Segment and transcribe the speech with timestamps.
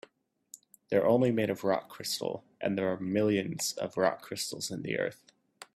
[0.89, 4.97] They're only made of rock crystal, and there are millions of rock crystals in the
[4.97, 5.21] earth.